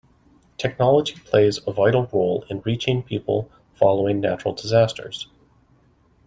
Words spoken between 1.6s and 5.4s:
a vital role in reaching people following natural disasters.